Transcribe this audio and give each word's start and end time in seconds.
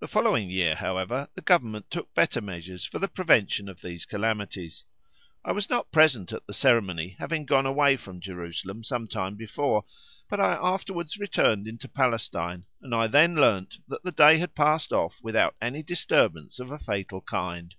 The 0.00 0.08
following 0.08 0.50
year, 0.50 0.74
however, 0.74 1.30
the 1.34 1.40
Government 1.40 1.90
took 1.90 2.12
better 2.12 2.42
measures 2.42 2.84
for 2.84 2.98
the 2.98 3.08
prevention 3.08 3.66
of 3.70 3.80
these 3.80 4.04
calamities. 4.04 4.84
I 5.42 5.52
was 5.52 5.70
not 5.70 5.90
present 5.90 6.34
at 6.34 6.46
the 6.46 6.52
ceremony, 6.52 7.16
having 7.18 7.46
gone 7.46 7.64
away 7.64 7.96
from 7.96 8.20
Jerusalem 8.20 8.84
some 8.84 9.08
time 9.08 9.36
before, 9.36 9.86
but 10.28 10.38
I 10.38 10.52
afterwards 10.60 11.16
returned 11.18 11.66
into 11.66 11.88
Palestine, 11.88 12.66
and 12.82 12.94
I 12.94 13.06
then 13.06 13.36
learned 13.36 13.78
that 13.88 14.02
the 14.02 14.12
day 14.12 14.36
had 14.36 14.54
passed 14.54 14.92
off 14.92 15.18
without 15.22 15.54
any 15.62 15.82
disturbance 15.82 16.58
of 16.58 16.70
a 16.70 16.78
fatal 16.78 17.22
kind. 17.22 17.74